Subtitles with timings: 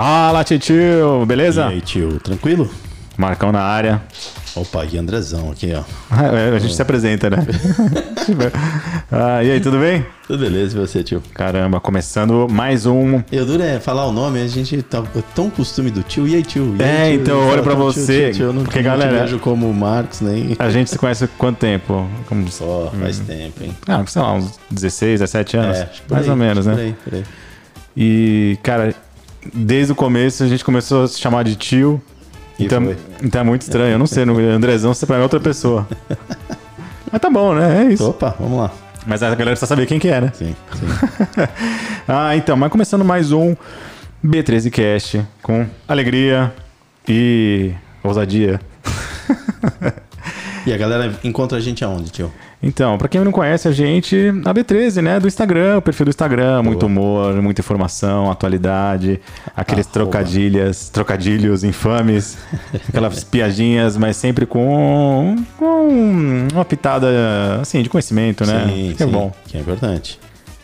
[0.00, 1.62] Fala, tio, beleza?
[1.62, 2.68] E aí, tio, tranquilo?
[3.16, 4.02] Marcão na área.
[4.54, 5.82] Opa, e Andrezão aqui, ó.
[6.36, 7.38] É, a gente se apresenta, né?
[9.10, 10.04] ah, e aí, tudo bem?
[10.26, 11.22] Tudo beleza, e você, tio?
[11.32, 13.22] Caramba, começando mais um.
[13.32, 15.02] Eu duro é falar o nome, a gente tá
[15.34, 16.28] tão costume do tio.
[16.28, 16.76] E aí, tio?
[16.78, 17.20] E aí, É, tio?
[17.22, 19.22] então, Eu olha falo, pra tio, você, Tio, tio, eu não, porque, não galera- te
[19.22, 20.54] vejo como Marcos, nem.
[20.58, 22.06] A gente se conhece há quanto tempo?
[22.28, 22.46] Como...
[22.50, 23.74] Só faz tempo, hein?
[23.88, 25.78] Ah, sei lá, uns 16, 17 anos.
[25.78, 26.74] É, mais aí, ou menos, né?
[26.74, 27.24] Por aí, por aí.
[27.98, 28.94] E, cara,
[29.52, 32.00] desde o começo a gente começou a se chamar de tio.
[32.58, 32.96] E Então, foi.
[33.22, 33.92] então é muito estranho.
[33.92, 35.86] Eu não sei, no Andrezão você pra mim é outra pessoa.
[37.12, 37.84] Mas tá bom, né?
[37.86, 38.08] É isso.
[38.10, 38.70] Opa, vamos lá.
[39.06, 40.32] Mas a galera precisa saber quem que é, né?
[40.34, 40.86] Sim, sim.
[42.08, 43.54] Ah, então, mas começando mais um
[44.24, 46.52] B13 Cast com alegria
[47.08, 47.72] e
[48.02, 48.60] ousadia.
[50.66, 52.32] E a galera encontra a gente aonde, tio?
[52.62, 56.08] Então, pra quem não conhece a gente, a B13, né, do Instagram, o perfil do
[56.08, 59.20] Instagram, muito humor, muita informação, atualidade,
[59.54, 59.92] aqueles Arroba.
[59.92, 62.38] trocadilhas, trocadilhos infames,
[62.88, 67.06] aquelas piadinhas, mas sempre com, com uma pitada
[67.60, 68.64] assim de conhecimento, né?
[68.66, 69.32] Sim, que é sim, bom.
[69.46, 70.18] Que é importante.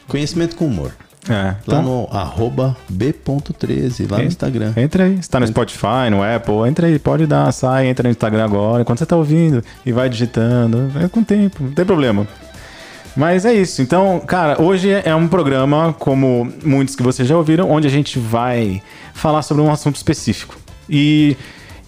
[0.08, 0.92] Conhecimento com humor.
[1.28, 4.24] É, Lá então, no arroba b.13, lá no.
[4.24, 4.72] Instagram.
[4.76, 8.44] Entra aí, está no Spotify, no Apple, entra aí, pode dar, sai, entra no Instagram
[8.44, 12.26] agora, enquanto você tá ouvindo e vai digitando, é com tempo, não tem problema.
[13.16, 17.70] Mas é isso, então, cara, hoje é um programa, como muitos que vocês já ouviram,
[17.70, 18.82] onde a gente vai
[19.14, 20.56] falar sobre um assunto específico.
[20.88, 21.36] E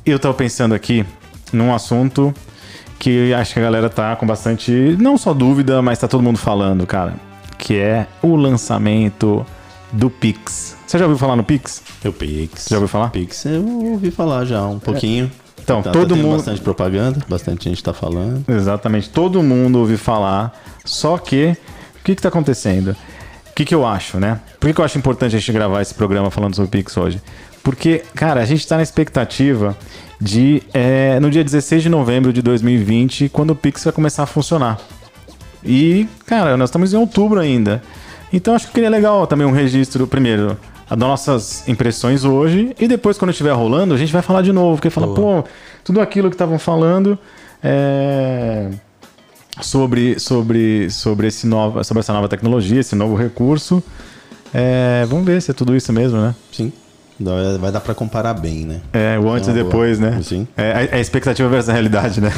[0.06, 1.04] eu tava pensando aqui
[1.52, 2.32] num assunto
[2.98, 6.38] que acho que a galera tá com bastante, não só dúvida, mas tá todo mundo
[6.38, 7.14] falando, cara,
[7.58, 9.44] que é o lançamento
[9.92, 10.76] do Pix.
[10.86, 11.82] Você já ouviu falar no Pix?
[12.04, 12.66] O Pix.
[12.68, 13.10] Já ouviu falar?
[13.10, 15.30] Pix, eu ouvi falar já um pouquinho.
[15.62, 18.44] Então, Tá- todo tá mundo- bastante propaganda, bastante gente tá falando.
[18.48, 20.52] Exatamente, todo mundo ouviu falar,
[20.84, 21.56] só que
[22.00, 22.94] o que está acontecendo?
[23.50, 24.40] O que, que eu acho, né?
[24.60, 26.96] Por que, que eu acho importante a gente gravar esse programa falando sobre o Pix
[26.96, 27.22] hoje?
[27.62, 29.74] Porque, cara, a gente está na expectativa
[30.20, 34.26] de, é, no dia 16 de novembro de 2020, quando o Pix vai começar a
[34.26, 34.78] funcionar.
[35.64, 37.82] E, cara, nós estamos em outubro ainda.
[38.32, 40.58] Então acho que seria legal também um registro, primeiro,
[40.88, 44.76] das nossas impressões hoje, e depois, quando estiver rolando, a gente vai falar de novo.
[44.76, 45.44] Porque fala, pô,
[45.82, 47.18] tudo aquilo que estavam falando
[47.62, 48.70] é,
[49.62, 53.82] sobre, sobre, sobre, esse nova, sobre essa nova tecnologia, esse novo recurso.
[54.52, 56.34] é, vamos ver se é tudo isso mesmo, né?
[56.52, 56.72] Sim.
[57.60, 58.80] Vai dar pra comparar bem, né?
[58.92, 60.10] É, o antes É e depois, boa.
[60.10, 60.20] né?
[60.22, 60.48] Sim.
[60.56, 62.30] É, a, a expectativa versus a realidade, né?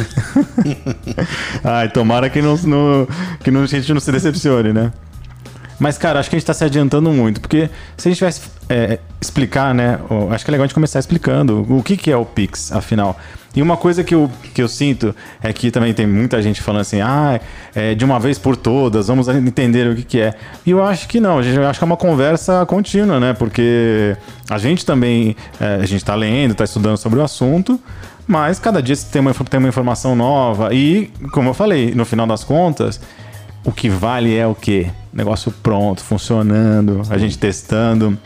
[1.65, 3.09] Ai, tomara que, não, não-
[3.43, 4.93] que não- a gente não se decepcione, né?
[5.79, 8.43] Mas, cara, acho que a gente tá se adiantando muito, porque se a gente tivesse
[8.69, 9.99] é, explicar, né?
[10.31, 13.19] Acho que é legal a gente começar explicando o que, que é o Pix, afinal.
[13.57, 16.83] E uma coisa que eu, que eu sinto é que também tem muita gente falando
[16.83, 17.41] assim, ah,
[17.75, 20.35] é, de uma vez por todas, vamos entender o que, que é.
[20.67, 23.33] E eu acho que não, eu acho que é uma conversa contínua, né?
[23.33, 24.15] Porque
[24.51, 27.81] a gente também, é, a gente tá lendo, tá estudando sobre o assunto,
[28.27, 30.75] mas cada dia tem uma, tem uma informação nova.
[30.75, 33.01] E, como eu falei, no final das contas,
[33.65, 34.91] o que vale é o quê?
[35.13, 38.19] Negócio pronto, funcionando, a gente testando.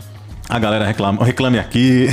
[0.51, 2.09] A galera reclama, reclame aqui.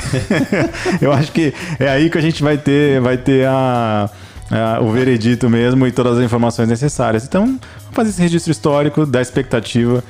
[1.01, 4.09] Eu acho que é aí que a gente vai ter, vai ter a,
[4.51, 7.25] a- o veredito mesmo e todas as informações necessárias.
[7.25, 7.59] Então, vamos
[7.93, 10.03] fazer esse registro histórico da expectativa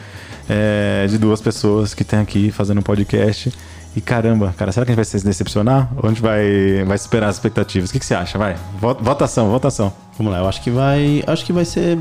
[0.49, 3.51] é, de duas pessoas que tem aqui fazendo um podcast.
[3.95, 5.89] E caramba, cara, será que a gente vai se decepcionar?
[5.95, 7.89] Ou a gente vai, vai superar as expectativas?
[7.89, 8.37] O que, que você acha?
[8.37, 9.91] Vai, vo- votação, votação.
[10.17, 11.23] Vamos lá, eu acho que vai.
[11.25, 11.97] Acho que vai ser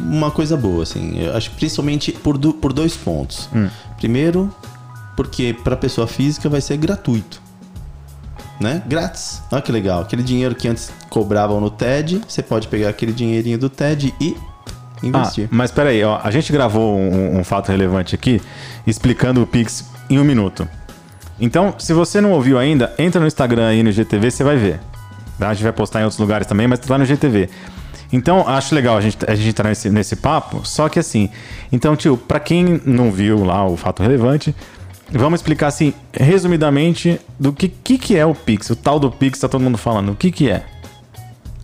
[0.00, 1.20] uma coisa boa, assim.
[1.22, 3.48] Eu acho que principalmente por, do- por dois pontos.
[3.54, 3.68] Hum.
[3.98, 4.52] Primeiro,
[5.20, 7.42] porque para pessoa física vai ser gratuito.
[8.58, 8.82] Né?
[8.86, 9.42] Grátis.
[9.52, 10.00] Olha que legal.
[10.00, 14.34] Aquele dinheiro que antes cobravam no TED, você pode pegar aquele dinheirinho do TED e
[14.34, 15.46] Ah, investir.
[15.50, 18.40] mas peraí, ó, a gente gravou um, um fato relevante aqui
[18.86, 20.66] explicando o Pix em um minuto.
[21.38, 24.80] Então, se você não ouviu ainda, entra no Instagram aí no GTV, você vai ver.
[25.38, 25.50] Tá?
[25.50, 27.50] A gente vai postar em outros lugares também, mas tá lá no GTV.
[28.10, 31.28] Então, acho legal a gente, a gente entrar nesse, nesse papo, só que assim.
[31.70, 34.54] Então, tio, pra quem não viu lá o fato relevante,
[35.12, 38.70] vamos explicar assim, resumidamente, do que, que, que é o Pix.
[38.70, 40.12] O tal do Pix, tá todo mundo falando.
[40.12, 40.64] O que, que é?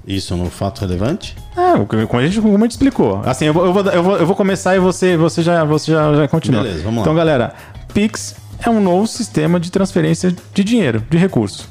[0.07, 1.37] Isso no fato relevante?
[1.57, 3.21] É, como a gente, como a gente explicou.
[3.25, 5.91] Assim, eu vou, eu vou, eu vou, eu vou começar e você, você, já, você
[5.91, 6.63] já, já continua.
[6.63, 7.03] Beleza, vamos lá.
[7.03, 7.55] Então, galera,
[7.93, 11.67] Pix é um novo sistema de transferência de dinheiro, de recursos.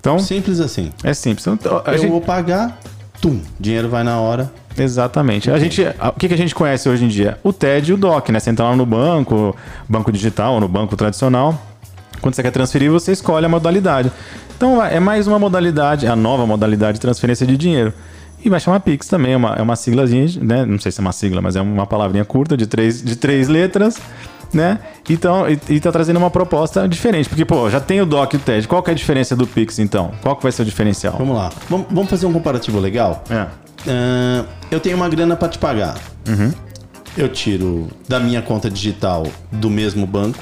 [0.00, 0.90] Então, Simples assim.
[1.04, 1.46] é simples.
[1.46, 2.80] Então, eu gente- vou pagar,
[3.20, 4.52] tum, dinheiro vai na hora.
[4.76, 5.50] Exatamente.
[5.50, 7.38] A gente, a- o que, que a gente conhece hoje em dia?
[7.42, 8.40] O TED e o DOC, né?
[8.40, 9.54] Você entra lá no banco,
[9.88, 11.60] banco digital ou no banco tradicional.
[12.20, 14.10] Quando você quer transferir, você escolhe a modalidade.
[14.56, 17.92] Então é mais uma modalidade, a nova modalidade de transferência de dinheiro.
[18.44, 20.64] E vai chamar Pix também, é uma, é uma siglazinha, né?
[20.64, 23.48] Não sei se é uma sigla, mas é uma palavrinha curta de três, de três
[23.48, 23.98] letras.
[24.52, 24.78] né?
[25.08, 27.28] Então, e, e tá trazendo uma proposta diferente.
[27.28, 28.68] Porque, pô, já tem o DOC e o TED.
[28.68, 30.10] Qual que é a diferença do Pix, então?
[30.22, 31.14] Qual que vai ser o diferencial?
[31.18, 31.50] Vamos lá.
[31.68, 33.24] Vamos fazer um comparativo legal?
[33.30, 33.46] É.
[33.86, 35.96] Ah, eu tenho uma grana para te pagar.
[36.28, 36.52] Uhum.
[37.16, 40.38] Eu tiro da minha conta digital do mesmo banco.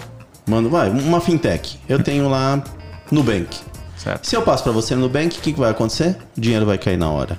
[0.47, 1.79] Mando, vai, uma fintech.
[1.89, 2.63] Eu tenho lá
[3.11, 3.57] Nubank.
[3.97, 4.27] Certo.
[4.27, 6.17] Se eu passo para você no Nubank, o que, que vai acontecer?
[6.37, 7.39] O dinheiro vai cair na hora.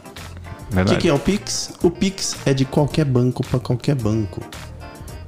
[0.71, 1.73] O que, que é o Pix?
[1.83, 4.41] O Pix é de qualquer banco para qualquer banco.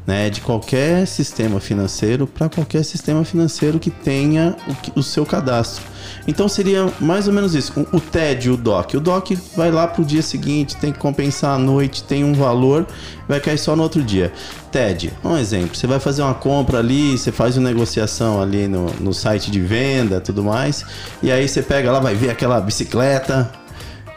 [0.05, 0.29] Né?
[0.29, 4.55] De qualquer sistema financeiro para qualquer sistema financeiro que tenha
[4.95, 5.83] o, o seu cadastro.
[6.27, 7.73] Então seria mais ou menos isso.
[7.79, 8.95] O, o TED, o DOC.
[8.95, 12.85] O DOC vai lá pro dia seguinte, tem que compensar à noite, tem um valor,
[13.27, 14.31] vai cair só no outro dia.
[14.71, 15.75] TED, um exemplo.
[15.75, 19.61] Você vai fazer uma compra ali, você faz uma negociação ali no, no site de
[19.61, 20.85] venda tudo mais.
[21.21, 23.51] E aí você pega lá, vai ver aquela bicicleta,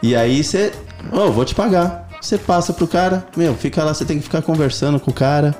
[0.01, 0.71] e aí você,
[1.11, 2.06] ô, vou te pagar.
[2.21, 5.55] Você passa pro cara, meu, fica lá, você tem que ficar conversando com o cara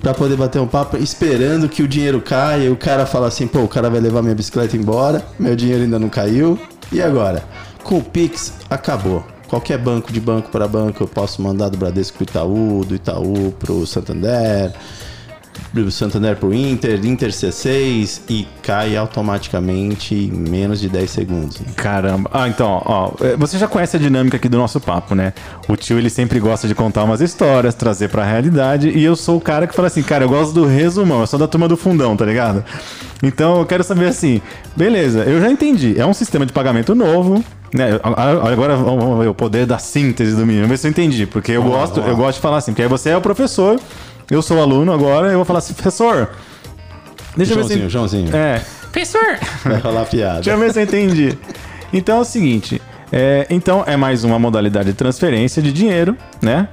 [0.00, 2.64] pra poder bater um papo, esperando que o dinheiro caia.
[2.64, 5.82] E o cara fala assim, pô, o cara vai levar minha bicicleta embora, meu dinheiro
[5.82, 6.58] ainda não caiu.
[6.90, 7.42] E agora?
[7.82, 9.24] Com o Pix, acabou.
[9.48, 13.52] Qualquer banco de banco para banco, eu posso mandar do Bradesco pro Itaú, do Itaú
[13.58, 14.72] pro Santander,
[15.72, 21.58] do Santander pro Inter, Inter C6 e cai automaticamente em menos de 10 segundos.
[21.76, 22.30] Caramba.
[22.32, 25.32] Ah, então, ó, é, você já conhece a dinâmica aqui do nosso papo, né?
[25.68, 29.38] O tio, ele sempre gosta de contar umas histórias, trazer pra realidade, e eu sou
[29.38, 31.76] o cara que fala assim, cara, eu gosto do resumão, eu sou da turma do
[31.76, 32.64] fundão, tá ligado?
[33.22, 34.40] Então, eu quero saber assim,
[34.76, 37.98] beleza, eu já entendi, é um sistema de pagamento novo, né?
[38.02, 40.90] A- a- Agora vamos ver o poder da síntese do menino, vamos ver se eu
[40.90, 42.08] entendi, porque eu lá, gosto, lá.
[42.08, 43.80] eu gosto de falar assim, porque aí você é o professor,
[44.34, 46.30] eu sou aluno agora, eu vou falar assim, professor,
[47.36, 47.90] deixa eu ver Joãozinho, se...
[47.90, 49.38] Joãozinho, É, professor...
[49.64, 50.34] vai rolar piada.
[50.36, 51.38] Deixa eu ver se eu entendi.
[51.92, 52.80] Então é o seguinte:
[53.12, 56.68] é, então é mais uma modalidade de transferência de dinheiro, né?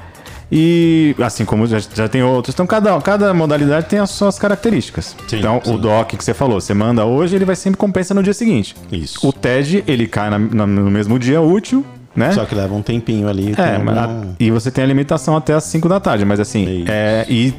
[0.51, 5.15] E assim como já, já tem outros, então cada, cada modalidade tem as suas características.
[5.27, 5.75] Sim, então sim.
[5.75, 8.75] o DOC que você falou, você manda hoje, ele vai sempre compensa no dia seguinte.
[8.91, 9.19] Isso.
[9.27, 11.85] O TED, ele cai na- na- no mesmo dia útil,
[12.15, 12.31] né?
[12.33, 13.53] Só que leva um tempinho ali.
[13.57, 17.25] É, mas e você tem a limitação até as 5 da tarde, mas assim, é,
[17.29, 17.53] e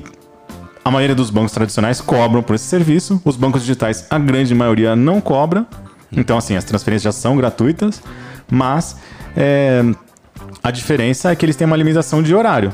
[0.84, 4.96] a maioria dos bancos tradicionais cobram por esse serviço, os bancos digitais, a grande maioria
[4.96, 5.66] não cobra,
[6.12, 8.02] então assim, as transferências já são gratuitas,
[8.50, 8.96] mas
[9.36, 9.82] é,
[10.62, 12.72] a diferença é que eles têm uma limitação de horário,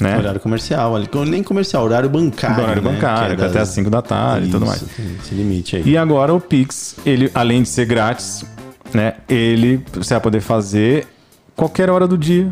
[0.00, 0.16] né?
[0.16, 2.62] Horário comercial, ali, nem comercial, horário bancário.
[2.62, 2.90] Horário né?
[2.92, 4.82] bancário, que é das- até as 5 da tarde e tudo mais.
[5.22, 5.82] Esse limite aí.
[5.84, 8.44] E agora o Pix, ele além de ser grátis,
[8.94, 11.06] né, ele você vai poder fazer
[11.56, 12.50] qualquer hora do dia,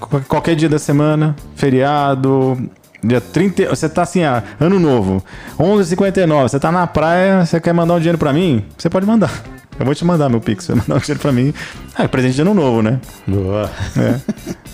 [0.00, 2.68] qual- qualquer dia da semana, feriado,
[3.02, 5.22] dia 30, você tá assim, ah, ano novo,
[5.58, 8.64] 11:59, você tá na praia, você quer mandar um dinheiro pra mim?
[8.76, 9.32] Você pode mandar.
[9.78, 11.52] Eu vou te mandar meu Pix, você vai mandar um dinheiro pra mim.
[11.94, 12.98] Ah, é presente de ano novo, né?
[13.26, 13.70] Boa.
[13.98, 14.20] É.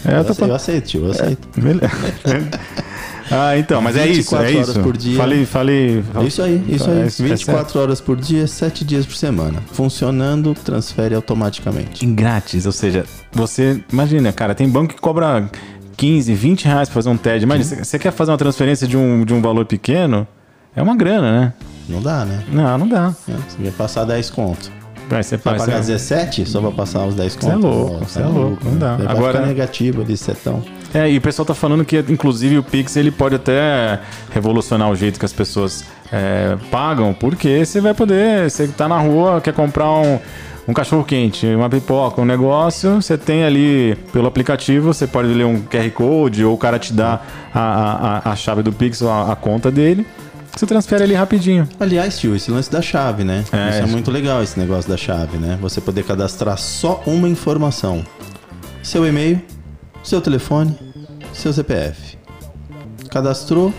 [0.05, 1.49] É, eu Eu, aceito, eu aceito, aceito.
[1.61, 1.91] Beleza.
[3.33, 4.81] Ah, então, mas é isso, 24 é horas isso.
[4.81, 5.17] por dia.
[5.17, 6.05] Falei, falei.
[6.27, 6.99] Isso aí, isso aí.
[6.99, 7.29] É, é certo.
[7.29, 9.63] 24 horas por dia, 7 dias por semana.
[9.73, 12.05] Funcionando, transfere automaticamente.
[12.07, 15.49] grátis, ou seja, você imagina, cara, tem banco que cobra
[15.97, 17.45] 15, 20 reais pra fazer um TED.
[17.45, 20.27] Imagina, você- você quer fazer uma transferência de um, de um valor pequeno,
[20.77, 21.53] é uma grana, né?
[21.89, 22.43] Não dá, né?
[22.51, 23.11] Não, não dá.
[23.27, 24.71] Você vai passar 10 conto.
[25.09, 28.21] Vai, você Vai pagar você- 17 só pra passar os 10 Você é louco, você
[28.21, 28.95] tá é louco, não dá.
[29.09, 30.63] Agora- negativo ali, setão.
[30.95, 34.95] É, e o pessoal tá falando que, inclusive, o Pix ele pode até revolucionar o
[34.97, 39.55] jeito que as pessoas é, pagam, porque você vai poder, você tá na rua, quer
[39.55, 40.19] comprar um,
[40.69, 45.45] um cachorro quente, uma pipoca, um negócio, você tem ali pelo aplicativo, você pode ler
[45.47, 47.21] um QR Code ou o cara te dá
[47.55, 50.07] a, a, a- chave do Pix a, a conta dele,
[50.55, 51.67] você transfere ali rapidinho.
[51.81, 53.43] Aliás, tio, esse lance da chave, né?
[53.51, 55.59] É, Isso é muito legal, esse negócio da chave, né?
[55.63, 58.05] Você poder cadastrar só uma informação:
[58.83, 59.41] seu e-mail,
[60.03, 60.77] seu telefone,
[61.33, 62.19] seu CPF.
[63.11, 63.73] Cadastrou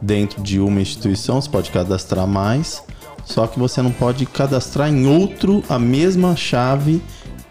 [0.00, 2.82] dentro de uma instituição, você pode cadastrar mais,
[3.24, 7.02] só que você não pode cadastrar em outro a mesma chave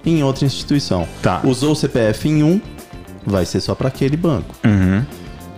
[0.05, 1.07] em outra instituição.
[1.21, 1.41] Tá.
[1.43, 2.61] Usou o CPF em um,
[3.25, 4.55] vai ser só para aquele banco.
[4.63, 5.03] Uhum.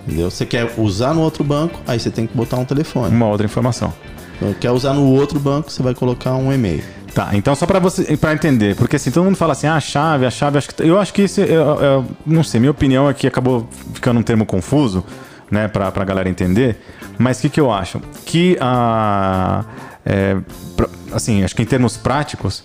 [0.08, 0.32] Entendeu?
[0.32, 3.14] Você quer usar no outro banco, aí você tem que botar um telefone.
[3.14, 3.94] Uma outra informação.
[4.38, 6.84] Então, quer usar no outro banco, você vai colocar um e-mail.
[7.18, 9.80] Tá, então só pra você para entender, porque assim, todo mundo fala assim, ah, a
[9.80, 13.10] chave, a chave, acho que eu acho que isso eu, eu- não sei, minha opinião
[13.10, 15.04] é que acabou ficando um termo confuso,
[15.50, 16.80] né, pra, pra galera entender,
[17.18, 18.00] mas o que que eu acho?
[18.24, 19.66] Que a
[20.06, 20.38] é,
[20.76, 22.64] pra- assim, acho que em termos práticos,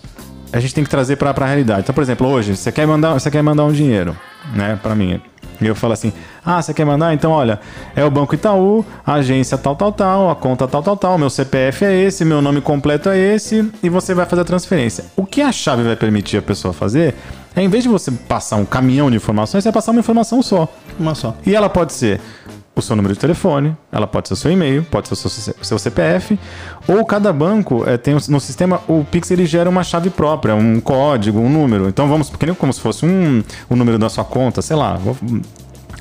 [0.51, 1.81] a gente tem que trazer pra, pra realidade.
[1.81, 4.15] Então, por exemplo, hoje, você quer mandar, você quer mandar um dinheiro,
[4.53, 5.19] né, pra mim.
[5.65, 6.13] E eu falo assim:
[6.45, 7.13] ah, você quer mandar?
[7.13, 7.59] Então, olha,
[7.95, 11.29] é o Banco Itaú, a agência tal, tal, tal, a conta tal, tal, tal, meu
[11.29, 15.05] CPF é esse, meu nome completo é esse, e você vai fazer a transferência.
[15.15, 17.15] O que a chave vai permitir a pessoa fazer
[17.55, 20.41] é, em vez de você passar um caminhão de informações, você vai passar uma informação
[20.41, 20.67] só.
[20.99, 21.35] Uma só.
[21.45, 22.19] E ela pode ser
[22.75, 25.53] o seu número de telefone, ela pode ser o seu e-mail, pode ser o seu,
[25.61, 26.39] seu CPF,
[26.87, 30.79] ou cada banco é, tem no sistema, o Pix ele gera uma chave própria, um
[30.79, 31.87] código, um número.
[31.87, 34.99] Então vamos, porque como se fosse um, o número da sua conta, sei lá,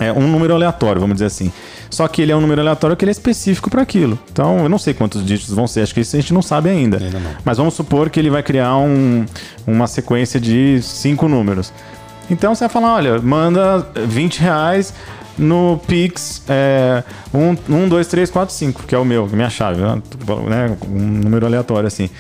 [0.00, 1.52] é um número aleatório, vamos dizer assim.
[1.90, 4.18] Só que ele é um número aleatório que ele é específico para aquilo.
[4.32, 6.70] Então eu não sei quantos dígitos vão ser, acho que isso a gente não sabe
[6.70, 6.96] ainda.
[6.96, 7.30] ainda não.
[7.44, 9.26] Mas vamos supor que ele vai criar um,
[9.66, 11.72] uma sequência de cinco números.
[12.30, 14.94] Então você vai falar, olha, manda 20 reais
[15.38, 20.76] no Pix é, 1, 2, 3, 4, 5, que é o meu, minha chave, né?
[20.88, 22.10] um número aleatório assim.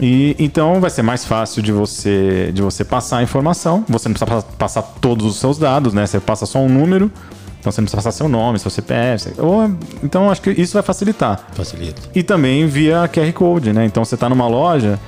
[0.00, 3.84] E então vai ser mais fácil de você de você passar a informação.
[3.88, 6.04] Você não precisa passar todos os seus dados, né?
[6.04, 7.10] Você passa só um número.
[7.60, 9.32] Então você não precisa passar seu nome, seu CPF.
[9.38, 9.70] Ou,
[10.02, 11.46] então acho que isso vai facilitar.
[11.52, 12.02] Facilita.
[12.14, 13.86] E também via QR Code, né?
[13.86, 14.98] Então você está numa loja,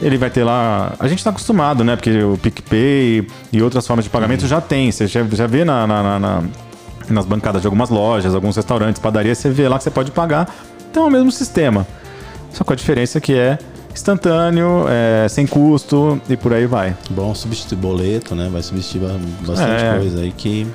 [0.00, 0.94] ele vai ter lá.
[1.00, 1.96] A gente está acostumado, né?
[1.96, 4.48] Porque o PicPay e outras formas de pagamento uhum.
[4.48, 4.92] já tem.
[4.92, 6.42] Você já, já vê na, na, na
[7.08, 10.48] nas bancadas de algumas lojas, alguns restaurantes, padarias, você vê lá que você pode pagar.
[10.90, 11.86] Então é o mesmo sistema.
[12.52, 13.58] Só com a diferença que é
[13.92, 16.94] instantâneo, é, sem custo e por aí vai.
[17.10, 18.48] Bom substituir boleto, né?
[18.50, 19.08] Vai substituir
[19.46, 19.98] bastante é.
[19.98, 20.66] coisa aí que.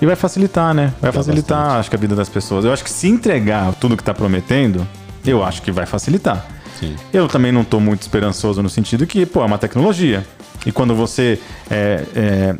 [0.00, 0.92] E vai facilitar, né?
[1.00, 1.80] Vai facilitar, bastante.
[1.80, 2.64] acho que a vida das pessoas.
[2.64, 4.86] Eu acho que se entregar tudo que está prometendo,
[5.24, 6.44] eu acho que vai facilitar.
[6.78, 6.96] Sim.
[7.12, 10.26] Eu também não estou muito esperançoso no sentido que, pô, é uma tecnologia.
[10.66, 11.38] E quando você
[11.70, 12.56] é, é,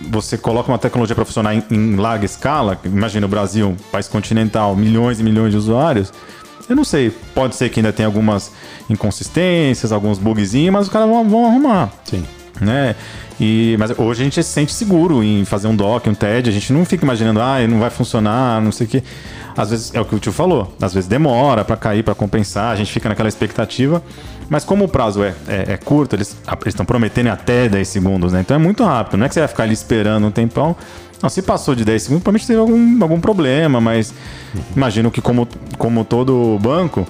[0.00, 4.74] você coloca uma tecnologia para funcionar em, em, larga escala, imagina o Brasil, país continental,
[4.74, 6.12] milhões e milhões de usuários,
[6.68, 8.52] eu não sei, pode ser que ainda tenha algumas
[8.88, 11.90] inconsistências, alguns bugzinhos, mas os caras vão, vão arrumar.
[12.04, 12.24] Sim.
[12.60, 12.94] Né?
[13.40, 16.52] E, mas hoje a gente se sente seguro em fazer um dock, um TED, a
[16.52, 19.02] gente não fica imaginando, ah, não vai funcionar, não sei o quê.
[19.60, 22.72] Às vezes, é o que o tio falou, às vezes demora para cair, para compensar,
[22.72, 24.02] a gente fica naquela expectativa.
[24.48, 28.40] Mas como o prazo é, é, é curto, eles estão prometendo até 10 segundos, né?
[28.40, 29.18] Então é muito rápido.
[29.18, 30.74] Não é que você vai ficar ali esperando um tempão.
[31.22, 34.14] Não, se passou de 10 segundos, provavelmente teve algum, algum problema, mas
[34.74, 37.06] imagino que como, como todo banco,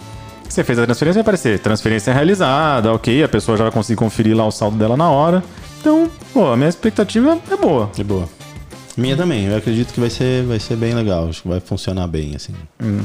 [0.48, 4.36] você fez a transferência, vai aparecer transferência realizada, ok, a pessoa já vai conseguir conferir
[4.36, 5.44] lá o saldo dela na hora.
[5.80, 7.88] Então, pô, a minha expectativa é boa.
[7.96, 8.39] É boa.
[9.00, 12.06] Minha também, eu acredito que vai ser, vai ser bem legal, acho que vai funcionar
[12.06, 12.52] bem, assim.
[12.82, 13.00] Hum.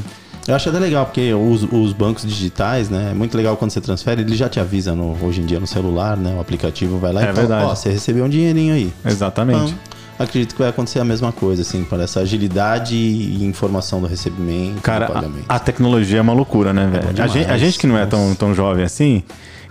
[0.46, 3.08] Eu acho até legal, porque os, os, bancos digitais, né?
[3.10, 5.66] É muito legal quando você transfere, ele já te avisa no, hoje em dia no
[5.66, 6.34] celular, né?
[6.36, 7.48] O aplicativo vai lá é e verdade.
[7.48, 8.92] fala, ó, você recebeu um dinheirinho aí.
[9.04, 9.72] Exatamente.
[9.72, 9.78] Então,
[10.18, 14.80] acredito que vai acontecer a mesma coisa, assim, para essa agilidade e informação do recebimento.
[14.82, 15.10] Cara,
[15.48, 17.18] a, a, tecnologia é uma loucura, né, velho?
[17.18, 19.24] É a, gente, a, gente, que não é tão, tão jovem assim.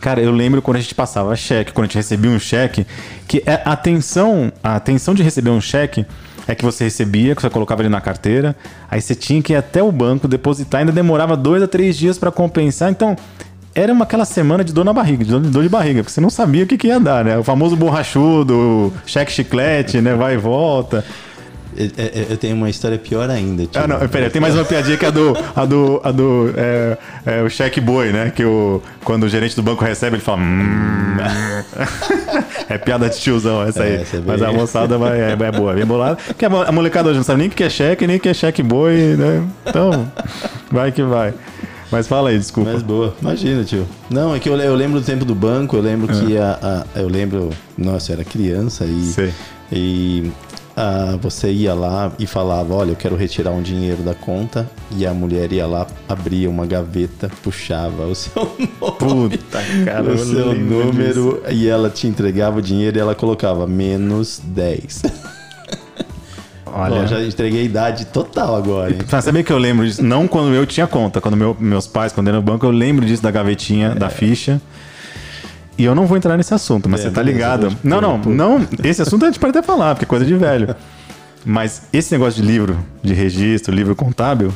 [0.06, 2.86] Cara, eu lembro quando a gente passava cheque, quando a gente recebia um cheque,
[3.28, 6.06] que é a atenção, a atenção de receber um cheque
[6.48, 8.56] é que você recebia, que você colocava ali na carteira,
[8.88, 12.20] aí você tinha que ir até o banco depositar, ainda demorava dois a três dias
[12.20, 12.92] para compensar.
[12.92, 13.16] Então,
[13.74, 16.30] era uma, aquela semana de dor na barriga, de dor, de barriga, porque você não
[16.30, 17.40] sabia o que, que ia dar, né?
[17.40, 20.14] O famoso borrachudo, cheque chiclete, né?
[20.14, 21.04] Vai e volta.
[22.29, 23.63] Eu tenho uma história pior ainda.
[23.63, 23.79] Tipo.
[23.79, 25.38] Ah, não, peraí, tem mais uma piadinha que é a do.
[25.55, 28.32] A do, a do é, é, o cheque boi, né?
[28.34, 30.38] Que o, quando o gerente do banco recebe, ele fala.
[30.38, 31.05] Mmm.
[32.70, 33.94] é piada de tiozão essa aí.
[33.94, 36.17] É, essa é Mas a moçada vai, é, é boa, bem bolada.
[36.38, 38.34] Que a molecada hoje não sabe nem o que é cheque, nem o que é
[38.34, 39.44] cheque boi, né?
[39.65, 40.10] Então,
[40.72, 41.34] vai que vai.
[41.91, 42.72] Mas fala aí, desculpa.
[42.74, 43.88] Mas boa, imagina, tio.
[44.10, 46.41] Não, é que eu, eu lembro do tempo do banco, eu lembro que é.
[46.41, 47.50] a, a, Eu lembro.
[47.77, 49.03] Nossa, eu era criança e.
[49.03, 49.34] Sei.
[49.72, 50.32] E
[50.75, 55.05] ah, você ia lá e falava, olha, eu quero retirar um dinheiro da conta, e
[55.05, 58.44] a mulher ia lá, abria uma gaveta, puxava o seu
[58.82, 61.41] nome, Puta, cara, o seu número, disso.
[61.51, 65.03] e ela te entregava o dinheiro e ela colocava menos 10.
[66.77, 68.91] Olha, Bom, já entreguei a idade total agora.
[68.91, 68.98] Hein?
[69.08, 72.12] Pra saber que eu lembro disso, não quando eu tinha conta, quando meu, meus pais,
[72.12, 73.96] quando eu no banco, eu lembro disso da gavetinha, é.
[73.96, 74.60] da ficha.
[75.77, 77.75] E eu não vou entrar nesse assunto, mas é, você tá ligado.
[77.84, 78.67] Não, não, não.
[78.84, 80.75] Esse assunto a gente pode até falar, porque é coisa de velho.
[81.46, 84.51] Mas esse negócio de livro, de registro, livro contábil,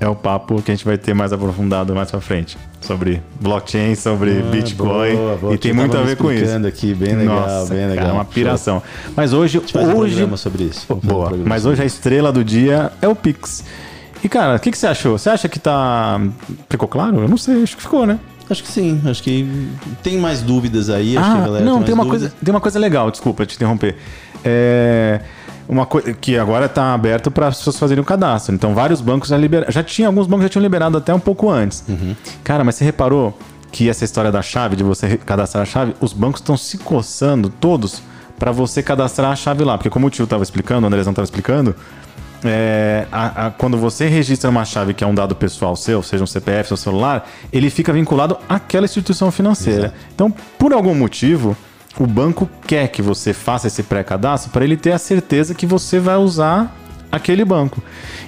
[0.00, 2.56] é o papo que a gente vai ter mais aprofundado mais pra frente.
[2.80, 5.16] Sobre blockchain, sobre ah, Bitcoin.
[5.16, 5.54] Boa, boa.
[5.54, 6.66] E tem muito a ver com isso.
[6.66, 8.08] aqui, bem legal, Nossa, bem legal.
[8.08, 8.82] é uma piração.
[9.14, 9.60] Mas hoje.
[9.94, 10.86] hoje um sobre isso.
[11.02, 11.34] boa.
[11.34, 13.62] Um mas hoje a estrela do dia é o Pix.
[14.24, 15.18] E, cara, o que, que você achou?
[15.18, 16.20] Você acha que tá.
[16.68, 17.20] Ficou claro?
[17.20, 18.18] Eu não sei, acho que ficou, né?
[18.50, 19.70] Acho que sim, acho que
[20.02, 21.16] tem mais dúvidas aí.
[21.16, 23.46] Acho ah, que a galera não, tem, tem uma, coisa, tem uma coisa legal, desculpa
[23.46, 23.96] te interromper.
[24.44, 25.20] É
[25.70, 28.52] uma coisa que agora está aberto para as pessoas fazerem o cadastro.
[28.52, 29.70] Então, vários bancos já liberaram.
[29.70, 31.84] Já tinha, alguns bancos já tinham liberado até um pouco antes.
[31.88, 32.16] Uhum.
[32.42, 33.38] Cara, mas você reparou
[33.70, 37.48] que essa história da chave, de você cadastrar a chave, os bancos estão se coçando
[37.48, 38.02] todos
[38.36, 39.78] para você cadastrar a chave lá.
[39.78, 41.76] Porque, como o tio estava explicando, o Andrezão estava explicando,
[42.44, 46.24] é, a, a, quando você registra uma chave que é um dado pessoal seu, seja
[46.24, 49.86] um CPF, seu celular, ele fica vinculado àquela instituição financeira.
[49.86, 49.94] Exato.
[50.14, 51.56] Então, por algum motivo,
[51.98, 55.98] o banco quer que você faça esse pré-cadastro para ele ter a certeza que você
[55.98, 56.74] vai usar
[57.10, 57.82] aquele banco.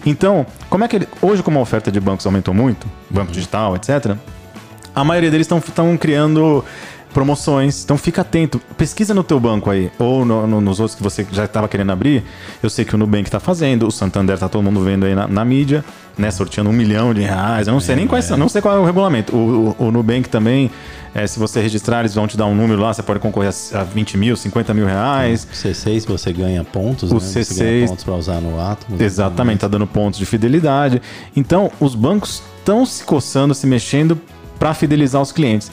[0.04, 3.76] Então, como é que ele, hoje como a oferta de bancos aumentou muito, banco digital,
[3.76, 4.16] etc.
[4.94, 6.64] A maioria deles estão criando
[7.12, 7.84] promoções.
[7.84, 11.26] Então fica atento, pesquisa no teu banco aí, ou no, no, nos outros que você
[11.30, 12.24] já estava querendo abrir.
[12.62, 15.28] Eu sei que o Nubank está fazendo, o Santander tá todo mundo vendo aí na,
[15.28, 15.84] na, mídia,
[16.16, 16.30] né?
[16.30, 17.66] Sorteando um milhão de reais.
[17.66, 19.36] Eu não sei é, nem quais são, não sei qual é o regulamento.
[19.36, 20.70] O, o, o Nubank também,
[21.14, 23.82] é, se você registrar, eles vão te dar um número lá, você pode concorrer a
[23.84, 25.44] 20 mil, 50 mil reais.
[25.44, 27.20] O C6 você ganha pontos, o né?
[27.20, 28.96] C6, você ganha pontos para usar no Atom.
[28.98, 31.02] Exatamente, tá dando pontos de fidelidade.
[31.36, 34.18] Então, os bancos estão se coçando, se mexendo
[34.58, 35.72] para fidelizar os clientes.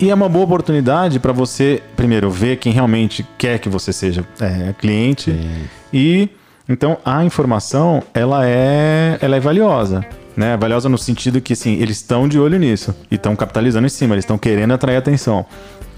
[0.00, 4.24] E é uma boa oportunidade para você, primeiro, ver quem realmente quer que você seja
[4.40, 5.30] é, cliente.
[5.30, 5.64] Sim.
[5.92, 6.30] E
[6.66, 10.02] então a informação ela é, ela é valiosa.
[10.34, 10.56] Né?
[10.56, 14.14] Valiosa no sentido que assim, eles estão de olho nisso e estão capitalizando em cima,
[14.14, 15.44] eles estão querendo atrair atenção.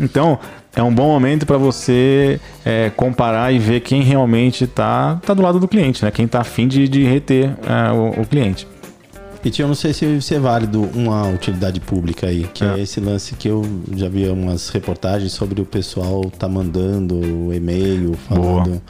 [0.01, 0.37] Então,
[0.75, 5.43] é um bom momento para você é, comparar e ver quem realmente está tá do
[5.43, 6.11] lado do cliente, né?
[6.11, 8.67] quem está afim de, de reter é, o, o cliente.
[9.45, 12.79] E tio, eu não sei se, se é válido uma utilidade pública aí, que é.
[12.79, 12.81] é.
[12.81, 13.63] esse lance que eu
[13.97, 18.71] já vi umas reportagens sobre o pessoal tá mandando e-mail falando.
[18.71, 18.83] Boa.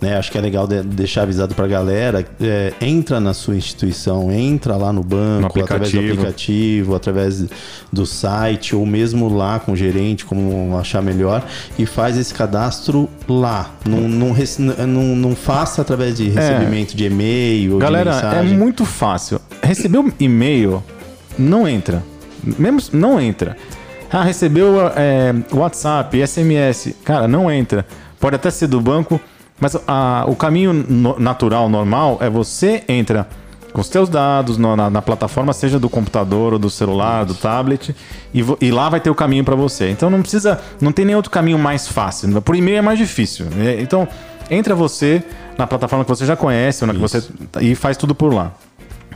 [0.00, 0.16] Né?
[0.16, 2.26] Acho que é legal de, deixar avisado para a galera.
[2.40, 7.44] É, entra na sua instituição, entra lá no banco, no através do aplicativo, através
[7.92, 11.44] do site, ou mesmo lá com o gerente, como achar melhor,
[11.78, 13.74] e faz esse cadastro lá.
[13.86, 14.34] Não, não,
[14.86, 16.96] não, não faça através de recebimento é.
[16.96, 17.78] de e-mail.
[17.78, 19.38] Galera, é muito fácil.
[19.62, 20.82] Recebeu e-mail,
[21.38, 22.02] não entra.
[22.42, 23.56] Mesmo não entra.
[24.10, 26.94] Ah, recebeu é, WhatsApp, SMS.
[27.04, 27.86] Cara, não entra.
[28.18, 29.20] Pode até ser do banco,
[29.60, 33.28] mas a, o caminho no, natural, normal, é você entra
[33.72, 37.34] com os seus dados no, na, na, plataforma, seja do computador ou do celular, do
[37.34, 37.94] tablet,
[38.34, 39.90] e, e lá vai ter o caminho para você.
[39.90, 42.40] Então não precisa, não tem nem outro caminho mais fácil.
[42.42, 43.46] Por e-mail é mais difícil.
[43.58, 44.08] É, então
[44.50, 45.22] entra você
[45.56, 47.22] na plataforma que você já conhece, ou na que você
[47.60, 48.52] e faz tudo por lá.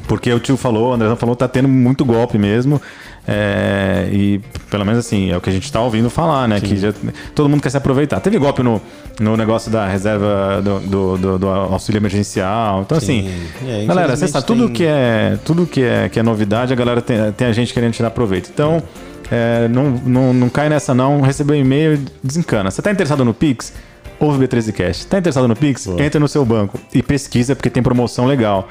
[0.07, 2.81] Porque o tio falou, o André falou, tá tendo muito golpe mesmo.
[3.27, 4.38] É, e
[4.71, 6.61] pelo menos assim, é o que a gente está ouvindo falar, né?
[6.61, 6.67] Sim.
[6.67, 6.93] Que já,
[7.35, 8.21] todo mundo quer se aproveitar.
[8.21, 8.81] Teve golpe no,
[9.19, 12.83] no negócio da reserva do, do, do, do auxílio emergencial.
[12.83, 13.29] Então, Sim.
[13.29, 14.75] assim, é, galera, você sabe, tudo, tem...
[14.75, 17.95] que é, tudo que é, que é novidade, a galera tem, tem a gente querendo
[17.95, 18.51] tirar proveito.
[18.53, 18.83] Então,
[19.31, 21.23] é, não, não, não cai nessa, não.
[21.23, 22.71] Recebeu um e-mail, desencana.
[22.71, 23.73] Você está interessado no Pix?
[24.21, 25.07] Ouve B13Cast.
[25.07, 25.87] Tá interessado no Pix?
[25.87, 26.03] Boa.
[26.03, 28.69] Entra no seu banco e pesquisa, porque tem promoção legal.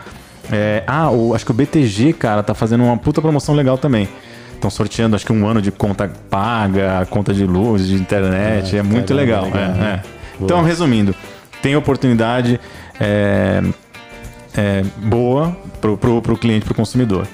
[0.52, 4.08] É, ah, o, acho que o BTG, cara, tá fazendo uma puta promoção legal também.
[4.54, 8.76] Estão sorteando, acho que um ano de conta paga, conta de luz, de internet.
[8.76, 9.46] É, é muito legal.
[9.46, 10.02] legal é, né?
[10.04, 10.08] é.
[10.42, 11.16] Então, resumindo,
[11.62, 12.60] tem oportunidade
[13.00, 13.62] é,
[14.98, 17.28] boa pro, pro, pro cliente, pro consumidor.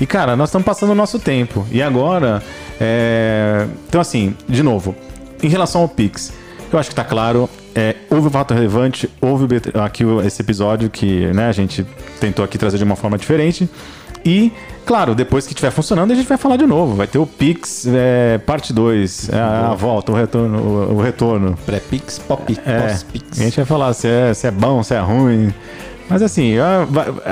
[0.00, 1.66] E, cara, nós estamos passando o nosso tempo.
[1.70, 2.42] E agora.
[2.80, 3.66] É...
[3.88, 4.94] Então, assim, de novo,
[5.42, 6.32] em relação ao Pix,
[6.74, 7.48] eu acho que está claro.
[7.74, 9.46] É, houve o fato relevante, houve
[9.82, 11.86] aqui esse episódio que né, a gente
[12.20, 13.68] tentou aqui trazer de uma forma diferente.
[14.24, 14.52] E,
[14.84, 16.94] claro, depois que estiver funcionando, a gente vai falar de novo.
[16.94, 20.58] Vai ter o Pix é, parte 2, é, a, volta, o retorno.
[20.58, 21.56] O, o retorno.
[21.64, 22.76] Pré-Pix, pop, é.
[22.76, 25.52] A gente vai falar se é, se é bom, se é ruim.
[26.08, 26.86] Mas assim, a,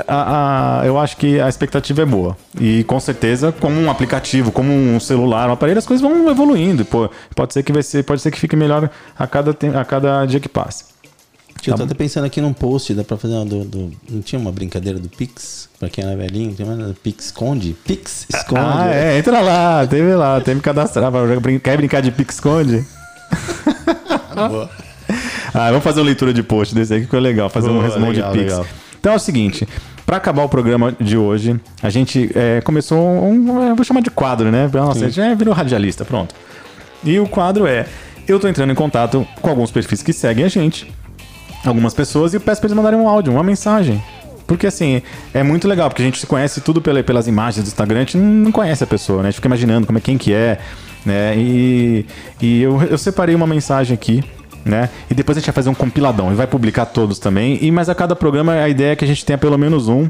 [0.07, 2.37] a, a, eu acho que a expectativa é boa.
[2.59, 6.85] E com certeza, como um aplicativo, como um celular, um aparelho, as coisas vão evoluindo.
[6.85, 10.25] Pô, pode ser que vai ser, pode ser que fique melhor a cada, a cada
[10.25, 10.85] dia que passe.
[11.61, 13.91] Tio, tá eu tô até pensando aqui num post, dá pra fazer uma do, do,
[14.09, 15.67] Não tinha uma brincadeira do Pix?
[15.79, 17.75] Pra quem era velhinho, tem uma Pix esconde?
[17.85, 18.61] Pix esconde.
[18.61, 21.11] Ah, é, entra lá, teve lá, tem que cadastrar.
[21.63, 22.85] Quer brincar de Pix esconde?
[24.35, 24.69] Boa.
[25.57, 27.81] Ah, vamos fazer uma leitura de post desse aí que ficou legal, fazer Boa, um
[27.81, 28.51] resumo legal, de Pix.
[28.51, 28.67] Legal.
[28.99, 29.67] Então é o seguinte,
[30.05, 34.11] para acabar o programa de hoje, a gente é, começou um, eu vou chamar de
[34.11, 34.69] quadro, né?
[34.71, 36.35] Nossa, a gente já virou radialista, pronto.
[37.03, 37.87] E o quadro é,
[38.27, 40.93] eu tô entrando em contato com alguns perfis que seguem a gente,
[41.65, 44.03] algumas pessoas, e eu peço pra eles mandarem um áudio, uma mensagem.
[44.45, 45.01] Porque assim,
[45.33, 48.17] é muito legal, porque a gente se conhece tudo pelas imagens do Instagram, a gente
[48.17, 49.29] não conhece a pessoa, né?
[49.29, 50.59] A gente fica imaginando como é quem que é,
[51.03, 51.35] né?
[51.35, 52.05] E,
[52.39, 54.23] e eu, eu separei uma mensagem aqui
[54.67, 54.89] né?
[55.09, 57.57] E depois a gente vai fazer um compiladão e vai publicar todos também.
[57.61, 60.09] E mas a cada programa a ideia é que a gente tenha pelo menos um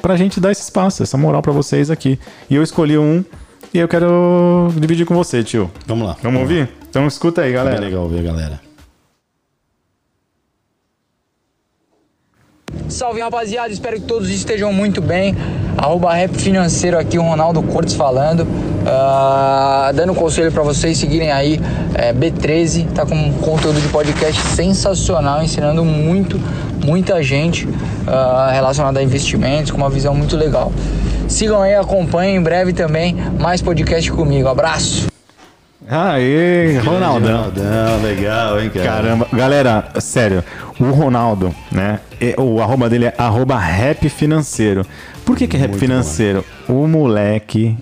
[0.00, 2.18] pra gente dar esse espaço, essa moral para vocês aqui.
[2.48, 3.24] E eu escolhi um
[3.72, 5.70] e eu quero dividir com você, tio.
[5.86, 6.16] Vamos lá.
[6.22, 6.62] Vamos, vamos ouvir?
[6.62, 6.68] Lá.
[6.88, 7.76] Então escuta aí, galera.
[7.76, 8.68] É legal ouvir, galera.
[12.88, 15.34] Salve rapaziada, espero que todos estejam muito bem.
[15.76, 18.40] Arroba Rap Financeiro aqui, o Ronaldo Cortes falando.
[18.42, 21.60] Uh, dando conselho para vocês seguirem aí
[21.98, 26.40] é, B13, tá com um conteúdo de podcast sensacional, ensinando muito,
[26.84, 30.72] muita gente uh, relacionada a investimentos, com uma visão muito legal.
[31.26, 34.48] Sigam aí, acompanhem em breve também mais podcast comigo.
[34.48, 35.08] Abraço!
[35.90, 37.36] Aê, Ronaldão.
[37.36, 38.86] Ronaldão, legal, hein, cara?
[38.86, 40.44] Caramba, galera, sério,
[40.78, 41.98] o Ronaldo, né?
[42.20, 44.84] é- O arroba dele é arroba rap financeiro.
[45.24, 46.44] Por que, que é rap Muito financeiro?
[46.68, 47.76] O moleque,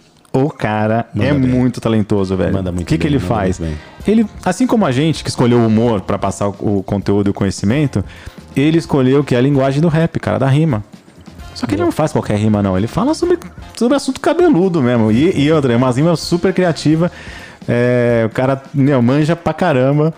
[0.44, 1.48] o cara Manda é bem.
[1.48, 2.52] muito talentoso, velho.
[2.52, 3.60] Manda muito o que, que bem, ele manda faz?
[4.06, 7.30] Ele, assim como a gente que escolheu o humor pra passar o, o conteúdo e
[7.30, 8.04] o conhecimento,
[8.54, 10.84] ele escolheu que é a linguagem do rap, cara, da rima.
[11.54, 12.76] Só que ele não faz qualquer rima, não.
[12.76, 13.38] Ele fala sobre,
[13.74, 15.10] sobre assunto cabeludo mesmo.
[15.10, 17.10] E, e outra, é uma rima super criativa.
[17.66, 20.12] É, o cara meu, manja pra caramba.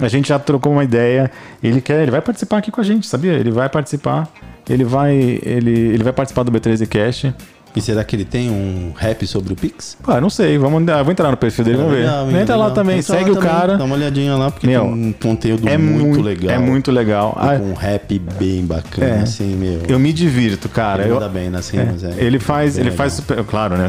[0.00, 1.30] A gente já trocou uma ideia.
[1.62, 3.34] Ele quer, ele vai participar aqui com a gente, sabia?
[3.34, 4.28] Ele vai participar.
[4.68, 7.32] Ele vai, ele, ele vai participar do B13 Cash.
[7.74, 9.96] E será que ele tem um rap sobre o Pix?
[10.04, 10.58] Ah, não sei.
[10.58, 12.00] Vamos, ah, vou entrar no perfil dele, vamos ver.
[12.00, 12.70] Legal, Entra lá legal.
[12.74, 13.76] também, Entra segue lá o também, cara.
[13.76, 16.50] Dá uma olhadinha lá, porque Meu, tem um conteúdo É muito, muito legal.
[16.54, 17.36] É muito legal.
[17.38, 19.22] Ah, com um rap bem bacana, É.
[19.22, 19.82] assim, meu.
[19.88, 21.04] eu me divirto, cara.
[21.04, 22.14] Ele Eu, bem nas rimas, é.
[22.18, 22.96] Ele faz, ele legal.
[22.98, 23.88] faz super, claro, né?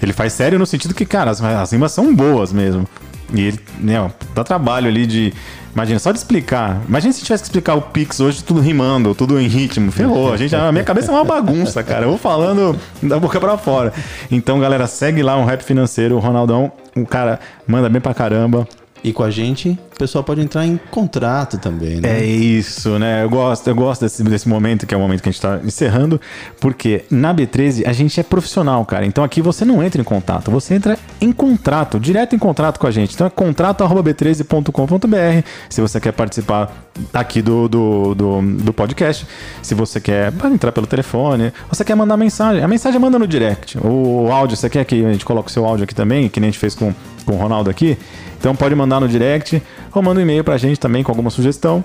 [0.00, 2.86] Ele faz sério no sentido que, cara, as, as rimas são boas mesmo.
[3.34, 5.32] E ele, né, dá trabalho ali de.
[5.74, 6.80] Imagina, só de explicar.
[6.88, 9.92] Imagina se tivesse que explicar o Pix hoje tudo rimando, tudo em ritmo.
[9.92, 10.32] Ferrou.
[10.32, 12.06] A, gente, a minha cabeça é uma bagunça, cara.
[12.06, 13.92] Eu vou falando da boca pra fora.
[14.30, 16.16] Então, galera, segue lá um rap financeiro.
[16.16, 18.66] O Ronaldão, o cara manda bem pra caramba.
[19.06, 22.18] E com a gente, o pessoal pode entrar em contrato também, né?
[22.18, 23.22] É isso, né?
[23.22, 25.60] Eu gosto, eu gosto desse, desse momento, que é o momento que a gente tá
[25.62, 26.20] encerrando,
[26.60, 29.06] porque na B13 a gente é profissional, cara.
[29.06, 32.86] Então aqui você não entra em contato, você entra em contrato, direto em contrato com
[32.88, 33.14] a gente.
[33.14, 39.24] Então é contrato.b13.com.br se você quer participar aqui do, do, do, do podcast.
[39.62, 42.60] Se você quer entrar pelo telefone, você quer mandar mensagem.
[42.60, 43.78] A mensagem manda no direct.
[43.78, 46.48] O áudio, você quer que a gente coloque o seu áudio aqui também, que nem
[46.48, 46.92] a gente fez com,
[47.24, 47.96] com o Ronaldo aqui.
[48.38, 51.84] Então pode mandar no direct ou manda um e-mail pra gente também com alguma sugestão.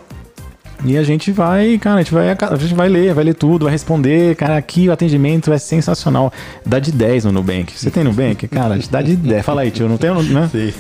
[0.84, 3.66] E a gente vai, cara, a gente vai, a gente vai ler, vai ler tudo,
[3.66, 4.36] vai responder.
[4.36, 6.34] Cara, aqui o atendimento é sensacional.
[6.66, 7.72] Dá de 10 no Nubank.
[7.78, 8.48] Você tem Nubank?
[8.48, 9.46] Cara, a gente dá de 10.
[9.46, 10.50] Fala aí, tio, não tem, né?
[10.52, 10.74] Sim.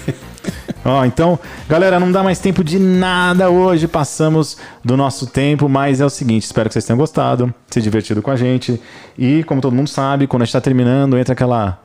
[0.83, 1.37] Ó, então,
[1.69, 3.87] galera, não dá mais tempo de nada hoje.
[3.87, 8.23] Passamos do nosso tempo, mas é o seguinte: espero que vocês tenham gostado, se divertido
[8.23, 8.81] com a gente.
[9.15, 11.79] E, como todo mundo sabe, quando a gente tá terminando, entra aquela.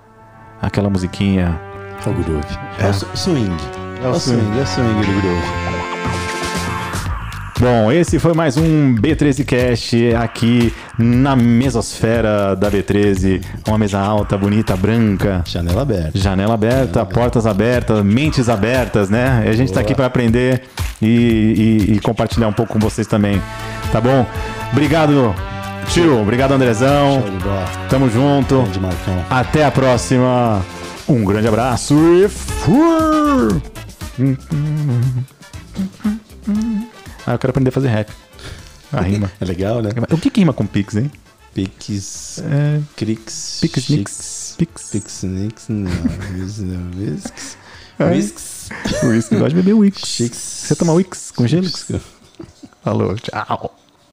[0.62, 1.65] aquela musiquinha.
[2.06, 2.46] É o groove.
[2.78, 3.56] É, o su- swing.
[4.02, 5.66] É o swing, é o swing do groove.
[7.58, 13.42] Bom, esse foi mais um B13 Cast aqui na mesosfera da B13.
[13.66, 15.42] Uma mesa alta, bonita, branca.
[15.46, 16.18] Janela aberta.
[16.18, 19.42] Janela aberta, portas abertas, mentes abertas, né?
[19.46, 20.64] E a gente tá aqui para aprender
[21.00, 23.40] e, e- e compartilhar um pouco com vocês também.
[23.90, 24.26] Tá bom?
[24.70, 25.34] Obrigado,
[25.88, 26.20] tio.
[26.20, 27.22] Obrigado, Andrezão.
[27.22, 27.64] Show de bola.
[27.88, 28.62] Tamo junto.
[29.30, 30.60] Até a próxima.
[31.08, 33.62] Um grande abraço e fui!
[37.26, 38.10] Ah, eu quero aprender a fazer rap.
[38.92, 39.30] A rima.
[39.40, 39.90] É legal, né?
[40.10, 41.10] O que, que rima com Pix, hein?
[41.54, 42.38] Pix.
[42.40, 42.80] É.
[42.96, 43.58] Crix.
[43.60, 44.54] Pix, Nix.
[44.58, 44.88] Pix.
[44.90, 45.66] Pix, Nix.
[45.68, 45.90] Não.
[46.34, 47.56] Whis- não, Whisks.
[47.98, 48.04] É.
[48.10, 48.68] Whisks.
[49.04, 49.36] Whisky.
[49.36, 50.02] Gosto de beber Wix.
[50.02, 51.66] Você toma Wix com gelo?
[52.84, 53.74] Falou, tchau.